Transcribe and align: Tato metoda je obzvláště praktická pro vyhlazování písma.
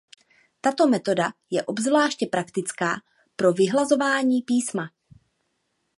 Tato 0.61 0.87
metoda 0.87 1.33
je 1.51 1.63
obzvláště 1.63 2.25
praktická 2.31 2.95
pro 3.35 3.53
vyhlazování 3.53 4.41
písma. 4.41 4.89